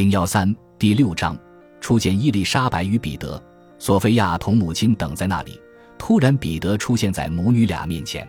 [0.00, 1.36] 零幺三第六章，
[1.78, 3.38] 初见伊丽莎白与彼得，
[3.78, 5.60] 索菲亚同母亲等在那里。
[5.98, 8.26] 突然，彼得出现在母女俩面前。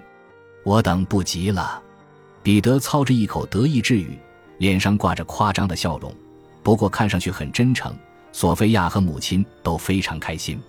[0.65, 1.81] 我等不及了。
[2.44, 4.20] 彼得操着一口德意志语，
[4.57, 6.13] 脸上挂着夸张的笑容，
[6.62, 7.96] 不过看上去很真诚。
[8.33, 10.60] 索菲亚和母亲都非常开心。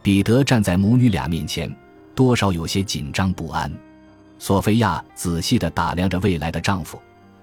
[0.00, 1.70] 彼得站在母女俩面前，
[2.14, 3.70] 多少有些紧张不安。
[4.38, 6.98] 索菲亚仔细地打量着未来的丈夫。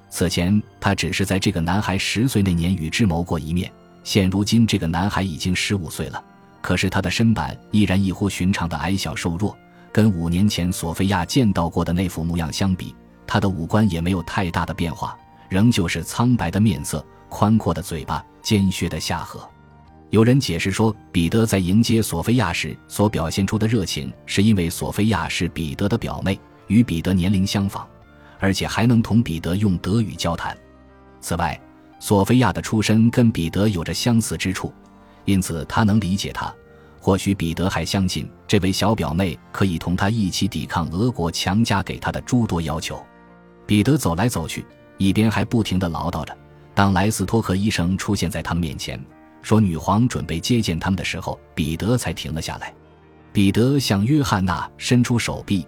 [0.10, 3.72] 此前，她只是在这个男孩十岁那年与之谋过一面。
[4.04, 6.23] 现如今，这个男孩已经十五岁了，
[6.62, 9.58] 可是他的身板依然异乎寻常的矮小瘦弱，
[9.91, 12.95] 跟五年前索菲亚见到过的那副模样相比，
[13.26, 15.18] 他的五官也没有太大的变化，
[15.50, 19.50] 仍旧是苍白的面色、宽阔的嘴巴、尖削的下颌。
[20.12, 27.88] 有人解释说，彼得在迎接索菲亚时所表现出的热情，是因为索菲亚是彼得的表妹，与彼得年龄相仿。
[28.39, 30.57] 而且还能同彼得用德语交谈。
[31.21, 31.59] 此外，
[31.99, 34.73] 索菲亚的出身跟彼得有着相似之处，
[35.25, 36.53] 因此他能理解他。
[36.99, 43.03] 或许彼得还相信这位小表妹可以同他一起抵抗俄国强加给他的诸多要求。
[43.67, 44.66] 彼得走来走去，
[44.97, 46.36] 一边还不停地唠叨着。
[46.73, 48.99] 当莱斯托克医生出现在他们面前，
[49.42, 52.73] 说女皇准备接见他们的时候，彼得才停了下来。
[53.31, 55.66] 彼得向约翰娜伸出手臂。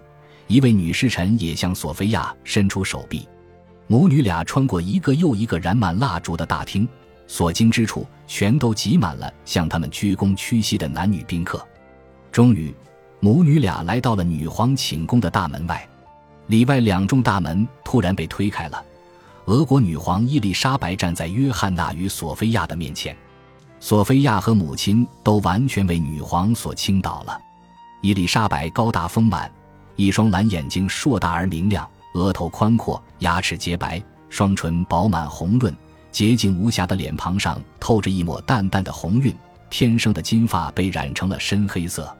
[0.48, 3.28] 一位女侍臣也向索菲亚伸出手臂，
[3.86, 6.88] 母女俩穿过一个又一个燃满蜡烛的大厅，
[7.26, 11.64] 所经之处全都挤满了向他们鞠躬屈膝的男女宾客。
[12.32, 12.74] 终于，
[13.20, 15.86] 母女俩来到了女皇寝宫的大门外，
[16.46, 18.82] 里外两重大门突然被推开了，
[19.44, 23.14] 俄国女皇伊丽莎白站在约翰娜与索菲亚的面前，
[23.80, 27.38] 索菲亚和母亲都完全为女皇所倾倒了。
[28.00, 29.52] 伊丽莎白高大丰满。
[29.98, 35.76] 一双蓝眼睛硕大而明亮，额头宽阔，牙齿洁白，双唇饱满红润，
[36.12, 39.34] 洁净无瑕的脸庞上透着一抹淡淡的红晕。
[39.68, 42.16] 天生的金发被染成了深黑色。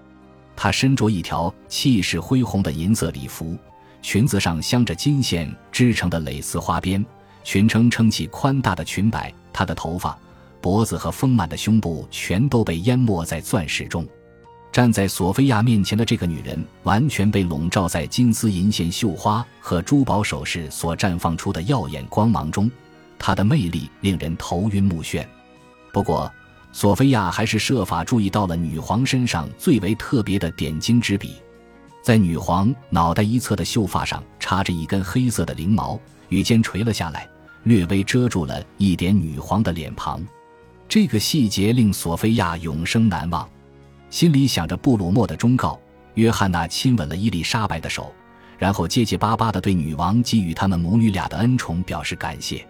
[0.57, 3.57] 她身着一条气势恢宏的银色礼服，
[4.03, 7.07] 裙子上镶着金线织成的蕾丝花边，
[7.45, 9.33] 裙撑撑起宽大的裙摆。
[9.53, 10.19] 她的头发、
[10.61, 14.05] 脖子和丰满的胸部全都被淹没在钻石中。
[14.71, 22.71] 站在索菲亚面前的这个女人，完全被笼罩在金丝银线绣花和珠宝首饰所绽放出的耀眼光芒中，
[23.19, 25.27] 她的魅力令人头晕目眩。
[25.93, 26.31] 不过，
[26.71, 31.37] 索菲亚还是设法注意到了女皇身上最为特别的点睛之笔，
[32.03, 35.99] 在女皇脑袋一侧的秀发上插着一根黑色的翎毛，
[36.29, 37.29] 羽尖垂了下来，
[37.65, 40.25] 略微遮住了一点女皇的脸庞。
[40.87, 43.49] 这个细节令索菲亚永生难忘。
[44.11, 45.79] 心里想着布鲁诺的忠告，
[46.15, 48.13] 约翰娜亲吻了伊丽莎白的手，
[48.59, 52.67] 然后结结巴巴地对女王给予他们母女俩的恩宠表示感谢。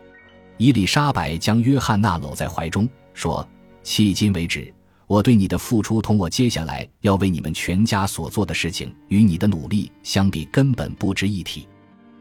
[0.57, 3.47] 伊丽莎白将约翰娜搂在怀中，说
[3.85, 4.75] ：“迄今为止，
[5.07, 11.69] 我对你的付出同我接下来要为你们全家所做的事情与你的努力相比，根本不值一提。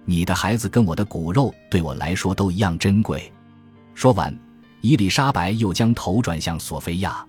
[0.06, 3.34] 你的孩子跟我的骨肉对我来说都一样珍贵。”
[3.96, 4.38] 说完，
[4.82, 7.26] 伊丽莎白又将头转向索菲亚。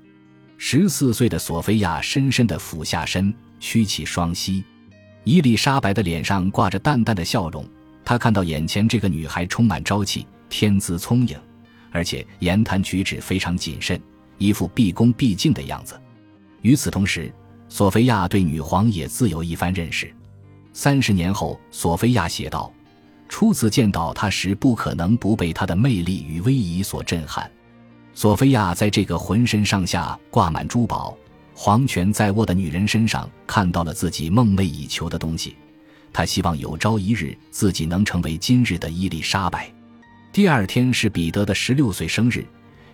[0.60, 4.62] 十四岁的索菲亚深深地俯下身，屈起双膝。
[5.22, 7.64] 伊丽莎白的脸上挂着淡淡的笑容。
[8.04, 11.38] 她看到眼前这个女孩充满朝气，天资聪颖，
[11.92, 14.00] 而且言谈举止非常谨慎，
[14.36, 15.98] 一副毕恭毕敬的样子。
[16.62, 17.32] 与此同时，
[17.68, 20.12] 索菲亚对女皇也自有一番认识。
[20.72, 22.72] 三十年后，索菲亚写道
[23.28, 27.48] ：“初次见到她时，不可能不被她的魅力与威仪所震撼。”
[28.20, 31.16] 索菲亚在这个浑身上下挂满珠宝、
[31.54, 35.54] 皇权在握的女人身上看到了自己梦寐以求的东西。
[36.12, 39.72] 她希望有朝一日自己能成为今日的伊丽莎白。
[40.32, 42.44] 第二天是彼得的十六岁生日，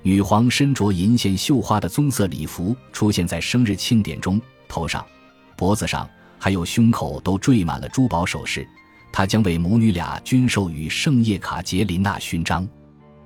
[0.03, 5.03] 女皇身着银线绣花的棕色礼服出现在生日庆典中，头上、
[5.57, 6.07] 脖子上
[6.39, 8.69] 还有胸口都缀满了珠宝首饰。
[9.11, 12.69] 她将为母女俩均授予圣叶卡捷琳娜勋章。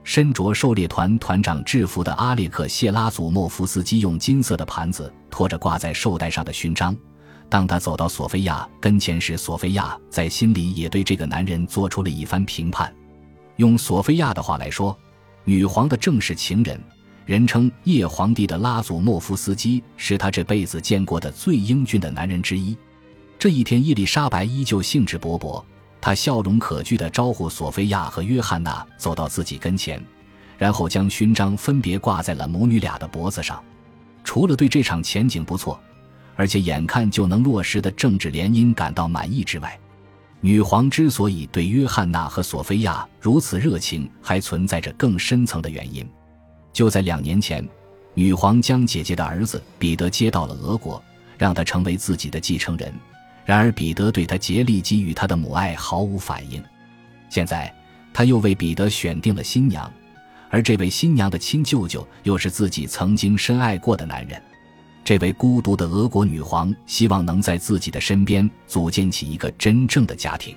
[0.05, 6.97] 身着狩猎团团长制服的阿列克谢拉祖莫夫斯基用金色的盘子托着挂在绶带上的勋章。
[7.51, 12.95] 当他走到索菲亚跟前时，索菲亚在心里也对这个男人做出了一番评判。
[13.57, 14.97] 用索菲亚的话来说，
[15.45, 16.79] 女皇的正式情人，
[17.25, 22.77] 人称叶皇帝的拉祖莫夫斯基，是他这辈子见过的最英俊的男人之一。
[23.39, 25.63] 这一天，伊丽莎白依旧兴致勃勃。
[26.01, 30.03] 他笑容可掬地招呼索菲亚和约翰娜走到自己跟前，
[30.57, 33.63] 然后将勋章分别挂在了母女俩的脖子上。
[34.25, 35.81] 除了对这场前景不错，
[36.37, 39.79] 而且眼看就能落实的政治联姻感到满意之外，
[40.41, 46.09] 女皇之所以对约翰娜和索菲亚如此热情，还存在着更深层的原因。
[46.73, 47.67] 就在两年前，
[48.15, 51.03] 女皇将姐姐的儿子彼得接到了俄国，
[51.37, 52.95] 让他成为自己的继承人。
[53.49, 56.63] 然而，彼得对他竭力给予他的母爱毫无反应。
[57.31, 57.75] 现在，
[58.13, 59.91] 他又为彼得选定了新娘，
[60.51, 64.39] 而这位新娘的亲舅舅又是自己曾经深爱过的男人。
[65.03, 70.55] 这位孤独的俄国女皇希望能在自己的身边组建起一个真正的家庭。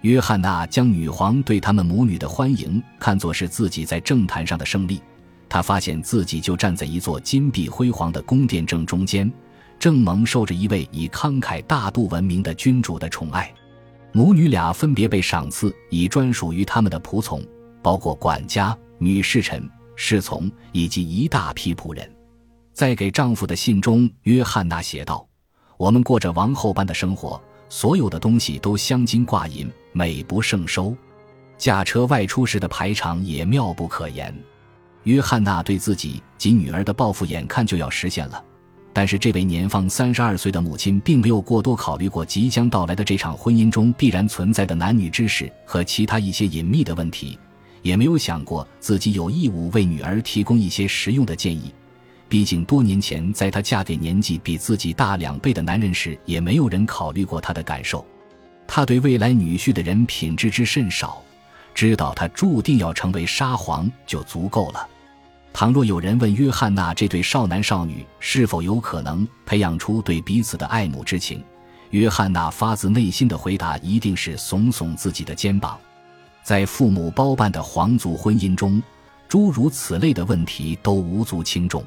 [0.00, 5.00] 约翰娜将女皇对他们母女的欢迎看作是自己在政坛上的胜利。
[5.48, 9.32] 她发现自己就站在一座金碧辉煌的宫殿正中间。
[9.78, 13.52] 正蒙受着一位以慷慨大度闻名的君主的宠爱，
[14.12, 17.44] 母女俩分别被赏赐以专属于他们的仆从，
[17.82, 22.10] 包括管家、女侍臣、侍从以及一大批仆人。
[22.72, 25.26] 在给丈夫的信中，约翰娜写道
[25.78, 30.96] ：“我们过着王后般的生活，所有的东西都镶金挂银，美不胜收。
[31.56, 34.34] 驾车外出时的排场也妙不可言。”
[35.04, 38.44] 约翰娜对自己及女儿的抱负眼看就要实现了。
[38.96, 47.38] 但是，这位年方三十二岁的母亲并没有过多考虑过即将到来的这场婚姻中必然存在的男女之事和其他一些隐秘的问题，
[47.82, 51.74] 也没有想过自己有义务为女儿提供一些实用的建议。
[52.26, 58.02] 毕竟，多年前在她嫁给年纪比自己大两倍的男人时，也没有人考虑过她的感受。
[58.66, 61.22] 她对未来女婿的人品知之甚少，
[61.74, 64.88] 知道他注定要成为沙皇就足够了。
[65.58, 71.42] 倘若有人问约翰娜这对少男少女是否有可能培养出对彼此的爱慕之情，
[71.92, 75.78] 约翰娜发自内心的回答一定是耸耸自己的肩膀。
[76.42, 78.82] 在父母包办的皇族婚姻中，
[79.28, 81.82] 诸如此类的问题都无足轻重。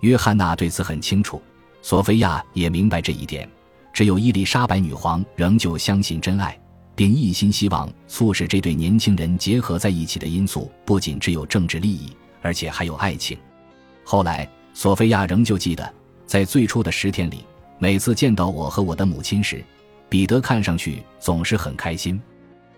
[0.00, 1.40] 约翰娜对此很清楚，
[1.82, 3.48] 索菲亚也明白这一点。
[3.92, 6.58] 只有伊丽莎白女皇仍旧相信真爱，
[6.96, 12.10] 并一心希望促使这对年轻人结合在一起的因素，不仅只有政治利益。
[12.46, 13.36] 而且还有爱情。
[14.04, 15.92] 后来，索菲亚仍旧记得，
[16.26, 17.44] 在最初的十天里，
[17.76, 19.64] 每次见到我和我的母亲时，
[20.08, 22.22] 彼得看上去总是很开心。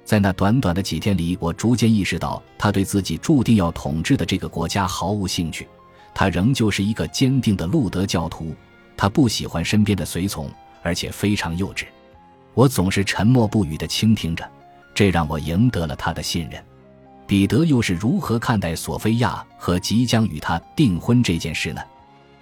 [0.06, 5.68] 在那短短的几天里，我逐渐意识到，他对自己注定要统治的这个国家毫无兴趣。
[6.14, 8.54] 他仍旧是一个坚定的路德教徒，
[8.96, 10.50] 他不喜欢身边的随从，
[10.82, 11.84] 而且非常幼稚。
[12.54, 14.50] 我总是沉默不语地倾听着，
[14.94, 16.64] 这让我赢得了他的信任。
[17.28, 21.82] 彼得又是如何看待索菲亚和即将与他订婚这件事呢？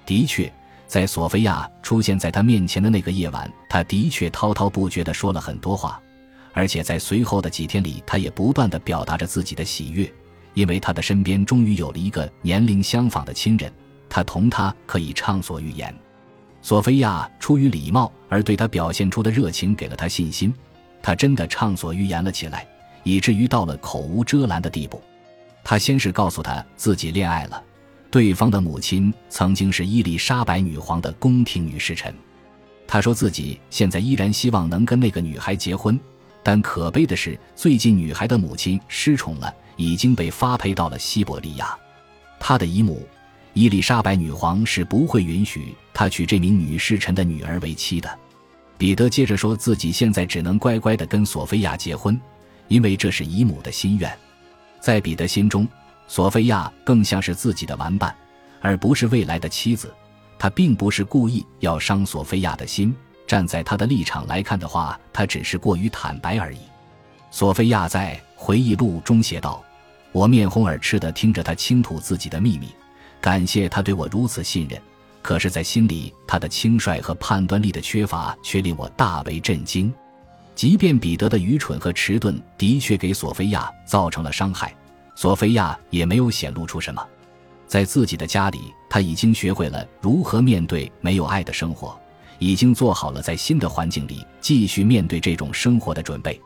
[0.06, 0.50] 的确，
[0.86, 6.00] 在索菲亚出现在他面前的那个夜晚，他的确滔滔不绝地说了很多话，
[6.52, 10.08] 而且在随后的几天里，他也不断地表达着自己的喜悦，
[10.54, 13.72] 因为他的身边终于有了一个年龄相仿的亲人，
[14.08, 15.92] 他同他可以畅所欲言。
[16.62, 20.54] 索菲亚出于礼貌而对他表现出的热情，给了他信心，
[21.02, 22.64] 他真的畅所欲言了起来。
[23.06, 25.00] 以至于到了口无遮拦的地步，
[25.62, 27.62] 他先是告诉他自己恋爱了，
[28.10, 32.12] 对方的母亲曾经是伊丽莎白女皇的宫廷女侍臣。
[32.84, 35.96] 他说自己现在依然希望能跟那个女孩结婚，
[36.42, 41.78] 但可悲的是，最近女孩的母亲失宠了，已经被发配到了西伯利亚。
[42.40, 43.06] 他的姨母
[43.52, 48.18] 伊丽莎白女皇是不会允许他娶这名女侍臣的女儿为妻的。
[48.76, 52.20] 彼得接着说自己现在只能乖乖地跟索菲亚结婚。
[52.68, 54.12] 因为这是姨母的心愿，
[54.80, 55.66] 在彼得心中，
[56.06, 58.14] 索菲亚更像是自己的玩伴，
[58.60, 59.92] 而不是未来的妻子。
[60.38, 62.94] 他并不是故意要伤索菲亚的心，
[63.26, 66.58] 站在他的立场来看的话，他只是过于坦白而已。
[67.30, 69.64] 索菲亚在回忆录中写道
[70.12, 72.68] ：“我面红耳赤地听着他倾吐自己的秘密，
[73.20, 74.80] 感谢他对我如此信任。
[75.22, 79.92] 可是，在心里，他的轻率和判断力的缺乏却令我大为震惊。”
[80.56, 84.74] 即便彼得的愚蠢和迟钝的确给索菲亚造成了伤害，
[85.14, 87.06] 索菲亚也没有显露出什么。
[87.66, 91.98] 在自己的家里，他已经学会了如何面对没有爱的生活，
[92.38, 96.40] 已经做好了在新的环境里继续面对这种生活的准备。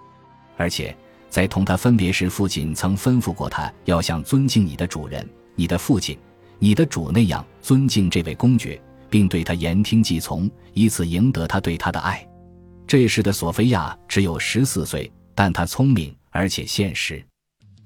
[0.56, 0.94] 而且，
[1.28, 5.24] 在同他分别时，父亲曾吩咐过他要像尊敬你的主人、
[5.54, 6.18] 你的父亲、
[6.58, 12.26] 你的主那样尊敬这位公爵，并对他言听计从，以此赢得他对他的爱。
[12.90, 17.24] 这时的索菲亚只有十四岁，但她聪明而且现实。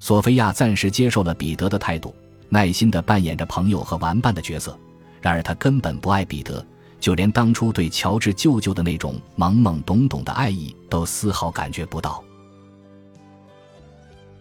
[0.00, 2.14] 索菲亚暂时接受了彼得的态度，
[2.48, 4.74] 耐心地扮演着朋友和玩伴的角色。
[5.20, 6.66] 然而，她根本不爱彼得，
[6.98, 12.24] 就连当初对乔治舅舅的那种懵懵懂懂的爱意都丝毫感觉不到。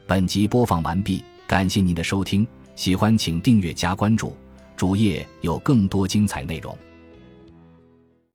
[0.07, 4.33] 本集播放完毕，感谢您的收听，喜欢请订阅加关注，
[4.77, 6.73] 主页有更多精彩内容。